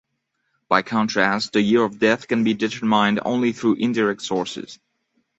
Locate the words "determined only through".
2.55-3.75